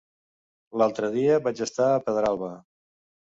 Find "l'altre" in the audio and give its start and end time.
0.81-1.09